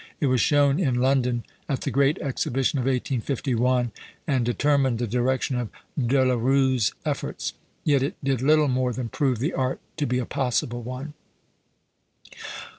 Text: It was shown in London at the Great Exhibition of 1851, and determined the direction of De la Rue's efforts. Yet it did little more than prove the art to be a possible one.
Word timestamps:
It 0.19 0.25
was 0.25 0.41
shown 0.41 0.79
in 0.79 0.95
London 0.95 1.43
at 1.69 1.81
the 1.81 1.91
Great 1.91 2.17
Exhibition 2.23 2.79
of 2.79 2.85
1851, 2.85 3.91
and 4.25 4.43
determined 4.43 4.97
the 4.97 5.05
direction 5.05 5.57
of 5.59 5.69
De 5.95 6.25
la 6.25 6.33
Rue's 6.33 6.91
efforts. 7.05 7.53
Yet 7.83 8.01
it 8.01 8.15
did 8.23 8.41
little 8.41 8.67
more 8.67 8.93
than 8.93 9.09
prove 9.09 9.37
the 9.37 9.53
art 9.53 9.79
to 9.97 10.07
be 10.07 10.17
a 10.17 10.25
possible 10.25 10.81
one. 10.81 11.13